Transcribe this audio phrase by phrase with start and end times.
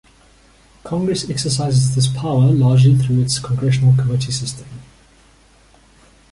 [0.83, 4.65] Congress exercises this power largely through its congressional committee system.